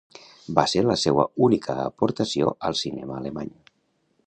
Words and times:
Va 0.59 0.63
ser 0.71 0.81
la 0.85 0.95
seua 1.01 1.25
única 1.49 1.77
aportació 1.83 2.55
al 2.71 2.79
cinema 2.83 3.21
alemany. 3.21 3.55